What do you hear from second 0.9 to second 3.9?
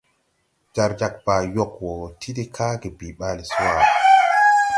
jag Baa yog wo ti de kage bii ɓaale swaʼa.